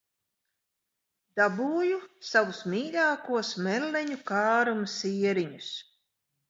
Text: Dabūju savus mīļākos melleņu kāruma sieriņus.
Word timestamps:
Dabūju 1.41 1.99
savus 2.31 2.63
mīļākos 2.73 3.55
melleņu 3.69 4.19
kāruma 4.33 4.93
sieriņus. 4.99 5.75